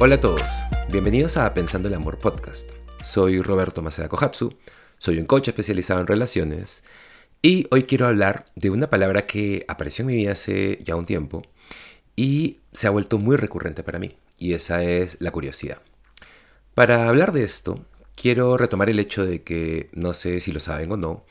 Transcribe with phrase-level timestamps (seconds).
[0.00, 2.70] Hola a todos, bienvenidos a Pensando el Amor Podcast.
[3.02, 4.54] Soy Roberto Maceda Kohatsu,
[4.96, 6.84] soy un coach especializado en relaciones
[7.42, 11.04] y hoy quiero hablar de una palabra que apareció en mi vida hace ya un
[11.04, 11.42] tiempo
[12.14, 15.82] y se ha vuelto muy recurrente para mí, y esa es la curiosidad.
[16.76, 20.92] Para hablar de esto, quiero retomar el hecho de que, no sé si lo saben
[20.92, 21.24] o no,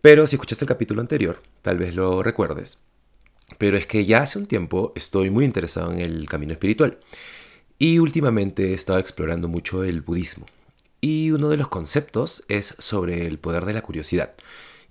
[0.00, 2.78] pero si escuchaste el capítulo anterior, tal vez lo recuerdes,
[3.58, 7.00] pero es que ya hace un tiempo estoy muy interesado en el camino espiritual
[7.84, 10.46] y últimamente he estado explorando mucho el budismo.
[11.02, 14.32] Y uno de los conceptos es sobre el poder de la curiosidad.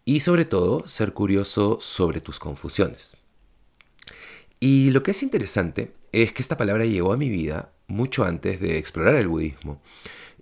[0.06, 3.18] Y sobre todo, ser curioso sobre tus confusiones.
[4.60, 8.60] Y lo que es interesante es que esta palabra llegó a mi vida mucho antes
[8.60, 9.82] de explorar el budismo.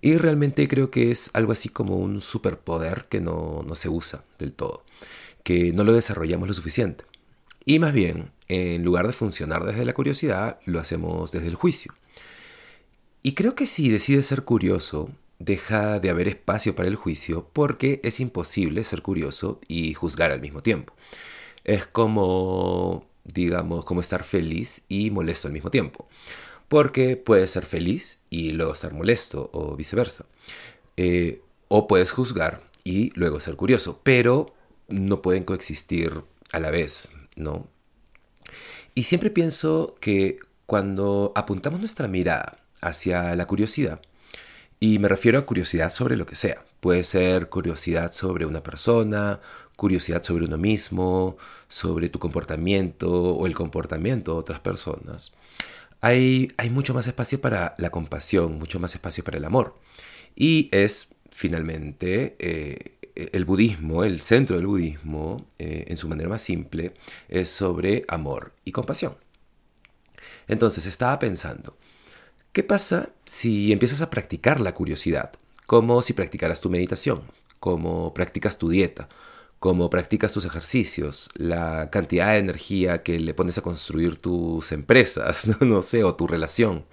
[0.02, 4.24] Y realmente creo que es algo así como un superpoder que no, no se usa
[4.38, 4.84] del todo,
[5.42, 7.06] que no lo desarrollamos lo suficiente.
[7.64, 11.94] Y más bien, en lugar de funcionar desde la curiosidad, lo hacemos desde el juicio.
[13.22, 18.00] Y creo que si decides ser curioso, deja de haber espacio para el juicio porque
[18.02, 20.94] es imposible ser curioso y juzgar al mismo tiempo.
[21.64, 26.08] Es como, digamos, como estar feliz y molesto al mismo tiempo.
[26.68, 30.26] Porque puedes ser feliz y luego estar molesto o viceversa.
[30.96, 34.54] Eh, o puedes juzgar y luego ser curioso, pero
[34.88, 37.68] no pueden coexistir a la vez, ¿no?
[38.94, 44.00] Y siempre pienso que cuando apuntamos nuestra mirada hacia la curiosidad.
[44.80, 46.64] Y me refiero a curiosidad sobre lo que sea.
[46.80, 49.40] Puede ser curiosidad sobre una persona,
[49.76, 51.36] curiosidad sobre uno mismo,
[51.68, 55.32] sobre tu comportamiento o el comportamiento de otras personas.
[56.00, 59.78] Hay, hay mucho más espacio para la compasión, mucho más espacio para el amor.
[60.34, 66.42] Y es finalmente eh, el budismo, el centro del budismo, eh, en su manera más
[66.42, 66.94] simple,
[67.28, 69.16] es sobre amor y compasión.
[70.48, 71.76] Entonces estaba pensando,
[72.52, 75.30] ¿Qué pasa si empiezas a practicar la curiosidad?
[75.64, 77.22] Como si practicaras tu meditación,
[77.60, 79.08] como practicas tu dieta,
[79.58, 85.48] como practicas tus ejercicios, la cantidad de energía que le pones a construir tus empresas,
[85.62, 86.84] no, sé, o tu relación.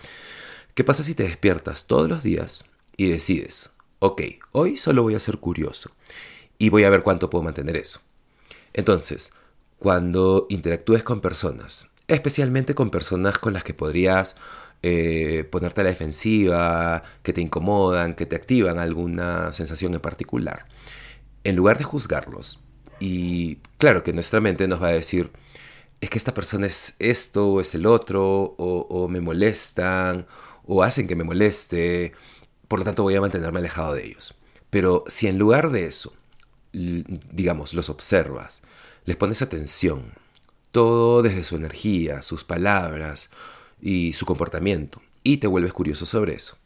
[0.75, 4.22] ¿Qué pasa si te despiertas todos los días y decides, ok,
[4.53, 5.92] hoy solo voy a ser curioso
[6.58, 8.00] y voy a ver cuánto puedo mantener eso?
[8.72, 9.34] Entonces,
[9.78, 14.38] cuando interactúes con personas, especialmente con personas con las que podrías
[14.84, 20.66] eh, ponerte a la defensiva, que te incomodan, que te activan alguna sensación en particular,
[21.44, 22.62] en lugar de juzgarlos,
[23.00, 25.31] y claro que nuestra mente nos va a decir,
[26.01, 30.28] es que esta persona es esto o es el otro, o, o me molestan,
[30.66, 32.13] o hacen que me moleste,
[32.68, 34.35] por lo tanto voy a mantenerme alejado de ellos.
[34.69, 36.13] Pero si en lugar de eso,
[36.72, 38.62] digamos, los observas,
[39.06, 40.13] les pones atención,
[40.72, 43.29] todo desde su energía, sus palabras,
[43.81, 46.57] y su comportamiento, y te vuelves curioso sobre eso.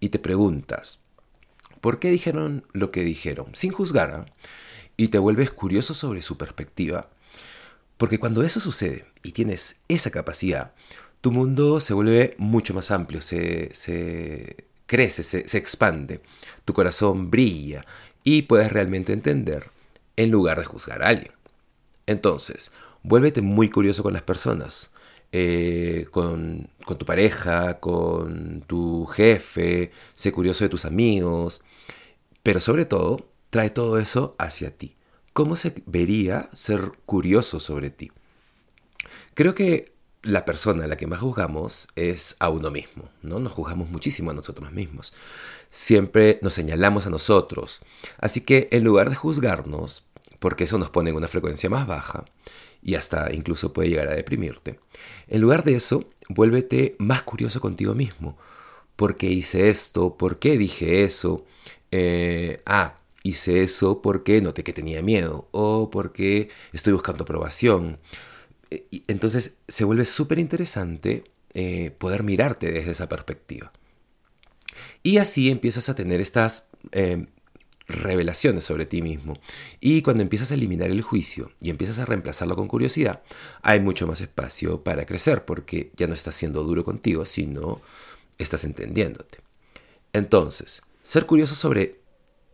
[0.00, 1.00] Y te preguntas,
[1.80, 3.54] ¿por qué dijeron lo que dijeron?
[3.54, 4.26] Sin juzgar, ¿ah?
[4.96, 7.08] y te vuelves curioso sobre su perspectiva.
[7.96, 10.72] Porque cuando eso sucede y tienes esa capacidad,
[11.20, 16.20] tu mundo se vuelve mucho más amplio, se, se crece, se, se expande,
[16.64, 17.86] tu corazón brilla
[18.24, 19.70] y puedes realmente entender
[20.16, 21.32] en lugar de juzgar a alguien.
[22.06, 22.72] Entonces,
[23.02, 24.90] vuélvete muy curioso con las personas,
[25.32, 31.62] eh, con, con, tu pareja, con tu jefe, sé curioso de tus amigos,
[32.42, 34.96] pero sobre todo, trae todo eso hacia ti.
[35.32, 38.12] ¿Cómo se vería ser curioso sobre ti?
[39.34, 43.40] Creo que la persona a la que más juzgamos es a uno mismo, ¿no?
[43.40, 45.12] Nos juzgamos muchísimo a nosotros mismos.
[45.70, 47.82] Siempre nos señalamos a nosotros.
[48.18, 52.24] Así que en lugar de juzgarnos, porque eso nos pone en una frecuencia más baja,
[52.82, 54.80] y hasta incluso puede llegar a deprimirte.
[55.28, 58.36] En lugar de eso, vuélvete más curioso contigo mismo.
[58.96, 60.16] ¿Por qué hice esto?
[60.16, 61.44] ¿Por qué dije eso?
[61.90, 67.98] Eh, ah, hice eso porque noté que tenía miedo o porque estoy buscando aprobación.
[68.70, 71.24] Eh, entonces se vuelve súper interesante
[71.54, 73.72] eh, poder mirarte desde esa perspectiva.
[75.02, 76.68] Y así empiezas a tener estas
[77.92, 79.38] revelaciones sobre ti mismo.
[79.80, 83.22] Y cuando empiezas a eliminar el juicio y empiezas a reemplazarlo con curiosidad,
[83.62, 87.80] hay mucho más espacio para crecer porque ya no estás siendo duro contigo, sino
[88.38, 89.38] estás entendiéndote.
[90.12, 92.00] Entonces, ser curioso sobre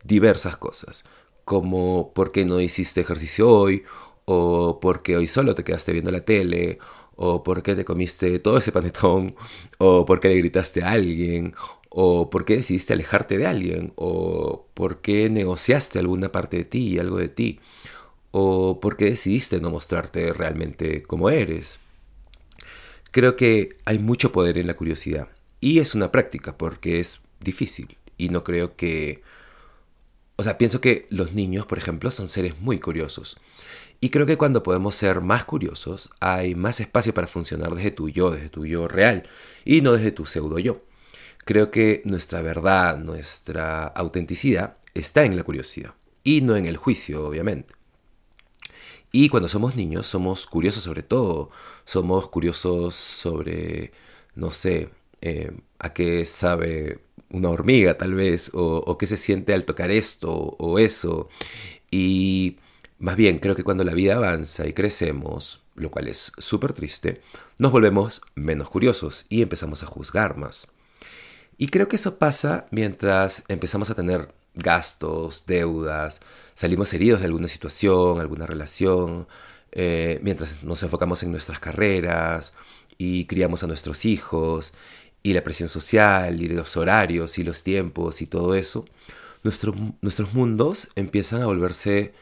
[0.03, 1.03] diversas cosas,
[1.45, 3.83] como por qué no hiciste ejercicio hoy,
[4.25, 6.77] o por qué hoy solo te quedaste viendo la tele,
[7.15, 9.35] o por qué te comiste todo ese panetón,
[9.77, 11.53] o por qué le gritaste a alguien,
[11.89, 16.99] o por qué decidiste alejarte de alguien, o por qué negociaste alguna parte de ti,
[16.99, 17.59] algo de ti,
[18.31, 21.79] o por qué decidiste no mostrarte realmente como eres.
[23.11, 25.29] Creo que hay mucho poder en la curiosidad
[25.61, 29.23] Y es una práctica porque es difícil y no creo que...
[30.35, 33.37] O sea, pienso que los niños, por ejemplo, son seres muy curiosos.
[33.99, 38.07] Y creo que cuando podemos ser más curiosos, hay más espacio para funcionar desde tu
[38.09, 39.27] yo, desde tu yo real,
[39.65, 40.81] y no desde tu pseudo yo.
[41.49, 47.25] Creo que nuestra verdad, nuestra autenticidad está en la curiosidad, y no en el juicio,
[47.25, 47.73] obviamente.
[49.11, 51.49] Y cuando somos niños, somos curiosos sobre todo.
[51.85, 53.93] Somos curiosos sobre,
[54.35, 54.89] no sé,
[55.21, 56.99] eh, a qué sabe
[57.31, 61.29] una hormiga tal vez, o, o qué se siente al tocar esto o eso.
[61.89, 62.59] Y
[62.99, 67.23] más bien, creo que cuando la vida avanza y crecemos, lo cual es súper triste,
[67.57, 70.67] nos volvemos menos curiosos y empezamos a juzgar más.
[71.61, 76.21] Y creo que eso pasa mientras empezamos a tener gastos, deudas,
[76.53, 79.27] salimos heridos de alguna situación, alguna relación,
[79.73, 82.53] eh, mientras nos enfocamos en nuestras carreras
[82.97, 84.73] y criamos a nuestros hijos
[85.21, 88.85] y la presión social y los horarios y los tiempos y todo eso,
[89.43, 92.13] nuestros mundos empiezan a volverse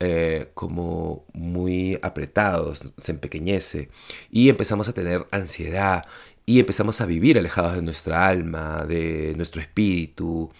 [0.00, 3.90] eh, como muy apretados, se empequeñece
[4.30, 6.06] y empezamos a tener ansiedad
[6.46, 10.50] y empezamos a vivir alejados de nuestra alma, de nuestro espíritu,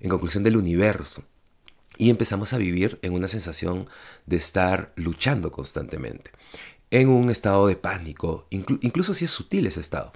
[0.00, 1.24] en conclusión del universo.
[1.96, 3.88] Y empezamos a vivir en una sensación
[4.26, 6.30] de estar luchando constantemente,
[6.90, 10.12] en un estado de pánico, incluso si es sutil ese estado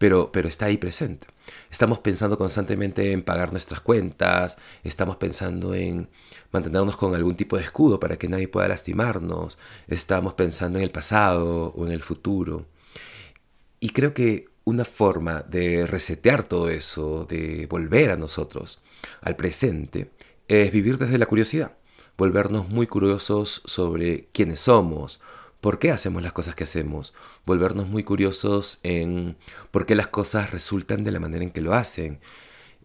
[0.00, 1.26] pero, está ahí presente.
[1.70, 6.08] Estamos pensando constantemente en pagar nuestras cuentas, estamos pensando en
[6.52, 9.58] mantenernos con algún tipo de escudo para que nadie pueda lastimarnos,
[9.88, 12.64] estamos pensando en el pasado o en el futuro.
[13.78, 18.82] Y creo que una forma de resetear todo eso, de volver a nosotros,
[19.20, 20.10] al presente,
[20.48, 21.76] es vivir desde la curiosidad,
[22.16, 25.20] volvernos muy curiosos sobre quiénes somos,
[25.60, 27.12] por qué hacemos las cosas que hacemos,
[27.44, 29.36] volvernos muy curiosos en
[29.70, 32.20] por qué las cosas resultan de la manera en que lo hacen,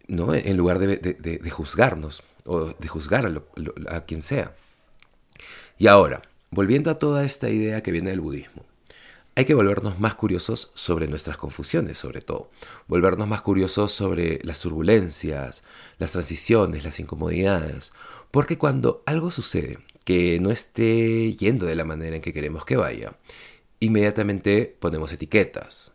[0.07, 0.33] ¿no?
[0.33, 4.55] en lugar de, juzgarnos o de juzgar a, a quien sea.
[5.77, 8.64] Y ahora, volviendo a toda esta idea que viene del budismo,
[9.35, 12.49] hay que volvernos más curiosos sobre nuestras confusiones, sobre todo.
[12.87, 15.63] Volvernos más curiosos sobre las turbulencias,
[15.97, 17.91] las transiciones, las incomodidades.
[18.31, 22.77] Porque cuando algo sucede que no esté yendo de la manera en que queremos que
[22.77, 23.17] vaya,
[23.81, 25.91] inmediatamente ponemos etiquetas,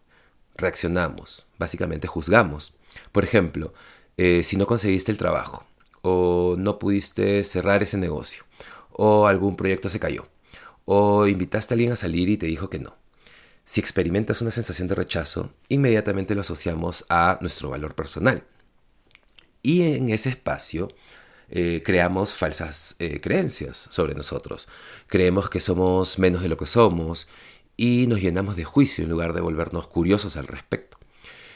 [0.56, 2.74] reaccionamos, básicamente juzgamos.
[3.10, 3.72] Por ejemplo,
[4.18, 5.64] eh, si no conseguiste el trabajo,
[6.02, 8.44] o no pudiste cerrar ese negocio,
[8.92, 10.26] o algún proyecto se cayó,
[10.84, 13.00] o invitaste a alguien a salir y te dijo que no.
[13.70, 18.42] Si experimentas una sensación de rechazo, inmediatamente lo asociamos a nuestro valor personal.
[19.62, 20.88] Y en ese espacio
[21.50, 24.66] eh, creamos falsas eh, creencias sobre nosotros.
[25.06, 27.28] Creemos que somos menos de lo que somos
[27.76, 30.98] y nos llenamos de juicio en lugar de volvernos curiosos al respecto.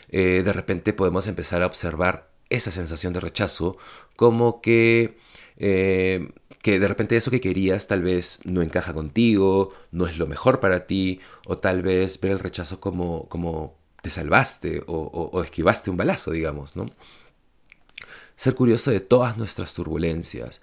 [0.08, 3.76] Eh, de repente podemos empezar a observar esa sensación de rechazo
[4.17, 5.17] como que,
[5.56, 10.61] que de repente eso que querías tal vez no encaja contigo, no es lo mejor
[10.61, 15.96] para ti, o tal vez ver el rechazo como, como te salvaste o, esquivaste un
[15.96, 16.91] balazo, digamos, ¿no?
[18.37, 20.60] ser curioso de todas nuestras turbulencias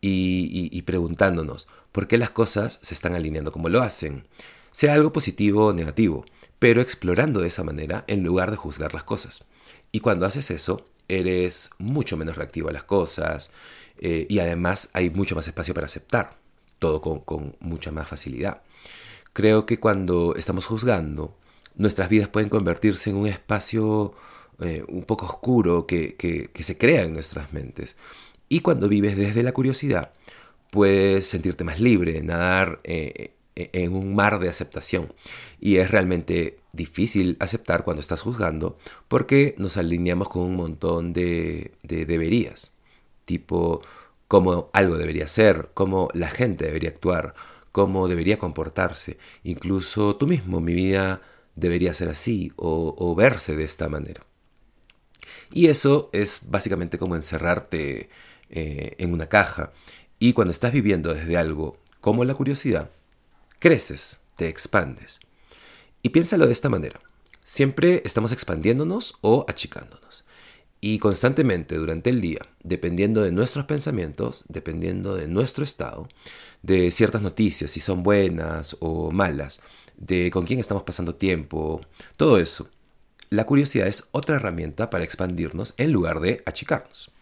[0.00, 4.26] y, preguntándonos por qué las cosas se están alineando como lo hacen,
[4.70, 6.26] sea algo positivo o negativo,
[6.58, 9.44] pero explorando de esa manera en lugar de juzgar las cosas.
[9.92, 13.50] Y cuando haces eso, eres mucho menos reactivo a las cosas
[13.98, 16.36] eh, y además hay mucho más espacio para aceptar,
[16.78, 18.62] todo con mucha más facilidad.
[19.32, 21.36] Creo que cuando estamos juzgando,
[21.74, 24.14] nuestras vidas pueden convertirse en un espacio
[24.60, 27.96] eh, un poco oscuro que, se crea en nuestras mentes.
[28.48, 30.12] Y cuando vives desde la curiosidad,
[30.70, 35.12] puedes sentirte más libre, nadar eh, en un mar de aceptación.
[35.60, 41.72] Y es realmente difícil aceptar cuando estás juzgando porque nos alineamos con un montón de,
[41.82, 42.76] de deberías.
[43.24, 43.82] Tipo,
[44.28, 47.34] cómo algo debería ser, cómo la gente debería actuar,
[47.72, 49.18] cómo debería comportarse.
[49.42, 51.22] Incluso tú mismo, mi vida
[51.54, 54.24] debería ser así o verse de esta manera.
[55.52, 58.08] Y eso es básicamente como encerrarte
[58.50, 59.72] eh, en una caja.
[60.18, 62.90] Y cuando estás viviendo desde algo como la curiosidad,
[63.64, 65.20] creces, te expandes.
[66.02, 67.00] Y piénsalo de esta manera.
[67.44, 70.26] Siempre estamos expandiéndonos o achicándonos.
[70.82, 76.10] Y constantemente durante el día, dependiendo de nuestros pensamientos, dependiendo de nuestro estado,
[76.60, 79.62] de ciertas noticias, si son buenas o malas,
[79.96, 81.80] de con quién estamos pasando tiempo,
[82.18, 82.68] todo eso,
[83.30, 87.12] la curiosidad es otra herramienta para expandirnos en lugar de achicarnos.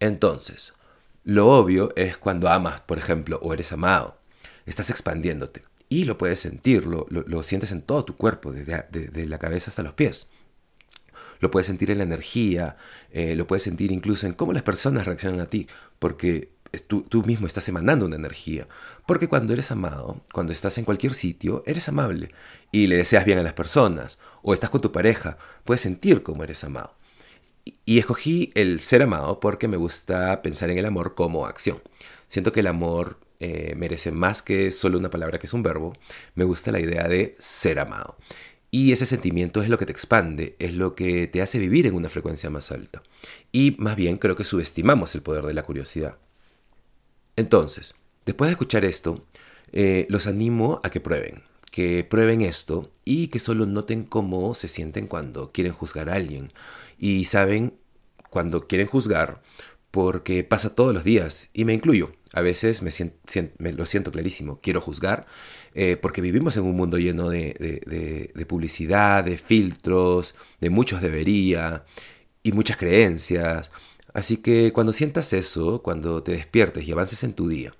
[0.00, 0.74] Entonces,
[1.22, 4.18] lo obvio es cuando amas, por ejemplo, o eres amado,
[4.66, 9.70] estás expandiéndote y lo puedes sentir, lo, sientes en todo tu cuerpo, desde, la cabeza
[9.70, 10.28] hasta los pies.
[11.40, 12.76] lo puedes sentir en la energía,
[13.10, 16.50] eh, lo puedes sentir incluso en cómo las personas reaccionan a ti, porque
[16.88, 18.66] tú, tú, mismo estás emanando una energía.
[19.06, 22.32] Porque cuando eres amado, cuando estás en cualquier sitio, eres amable
[22.72, 26.42] y le deseas bien a las personas, o estás con tu pareja, puedes sentir cómo
[26.42, 26.94] eres amado.
[27.84, 31.82] Y escogí el ser amado porque me gusta pensar en el amor como acción.
[32.28, 35.92] Siento que el amor eh, merece más que solo una palabra que es un verbo.
[36.34, 38.16] Me gusta la idea de ser amado.
[38.70, 41.94] Y ese sentimiento es lo que te expande, es lo que te hace vivir en
[41.94, 43.02] una frecuencia más alta.
[43.52, 46.18] Y más bien creo que subestimamos el poder de la curiosidad.
[47.36, 49.24] Entonces, después de escuchar esto,
[49.72, 54.68] eh, los animo a que prueben, que prueben esto y que solo noten cómo se
[54.68, 56.52] sienten cuando quieren juzgar a alguien.
[56.98, 57.78] Y saben
[58.30, 59.42] cuando quieren juzgar
[59.90, 62.12] porque pasa todos los días y me incluyo.
[62.32, 65.26] A veces me, lo siento clarísimo, quiero juzgar
[65.74, 67.54] eh, porque vivimos en un mundo lleno de,
[68.34, 71.84] de publicidad, de filtros, de muchos debería
[72.42, 73.70] y muchas creencias.
[74.12, 77.74] Así que cuando sientas eso, cuando te despiertes y avances en tu día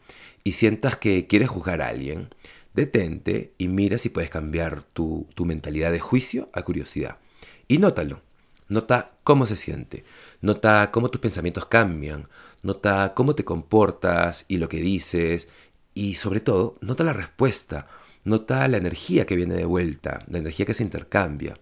[0.45, 2.29] y sientas que quieres juzgar a alguien,
[2.77, 7.19] detente y mira si puedes cambiar tu, mentalidad de juicio a curiosidad.
[7.67, 8.21] Y nótalo.
[8.69, 10.05] Nota cómo se siente.
[10.41, 12.29] Nota cómo tus pensamientos cambian.
[12.63, 15.49] Nota cómo te comportas y lo que dices.
[15.95, 17.89] Y sobre todo, nota la respuesta.
[18.25, 21.59] Nota la energía que viene de vuelta, la energía que se intercambia.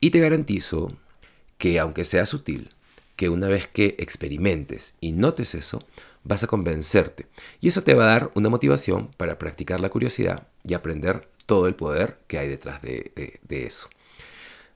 [0.00, 0.96] Y te garantizo
[1.58, 2.74] que aunque sea sutil,
[3.14, 5.86] que una vez que experimentes y notes eso,
[6.24, 7.26] vas a convencerte.
[7.60, 11.66] Y eso te va a dar una motivación para practicar la curiosidad y aprender todo
[11.66, 13.12] el poder que hay detrás de,
[13.48, 13.88] eso.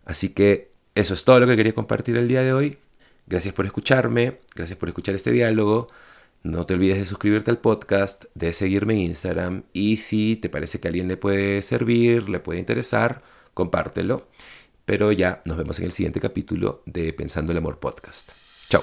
[0.05, 2.79] Así que eso es todo lo que quería compartir el día de hoy.
[3.27, 5.89] Gracias por escucharme, gracias por escuchar este diálogo.
[6.43, 10.81] No te olvides de suscribirte al podcast, de seguirme en Instagram y si te parece
[10.81, 13.23] que a alguien le puede servir, le puede interesar,
[13.53, 14.27] compártelo.
[14.87, 18.31] Pero ya nos vemos en el siguiente capítulo de Pensando el Amor Podcast.
[18.71, 18.83] Chao.